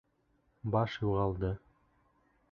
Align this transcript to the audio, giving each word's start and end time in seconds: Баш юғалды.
Баш 0.75 0.95
юғалды. 1.01 1.51